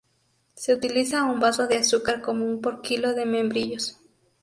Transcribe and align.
Se 0.55 0.73
utiliza 0.73 1.23
un 1.25 1.39
vaso 1.39 1.67
de 1.67 1.77
azúcar 1.77 2.23
común 2.23 2.59
por 2.59 2.81
kilo 2.81 3.13
de 3.13 3.27
membrillos. 3.27 3.99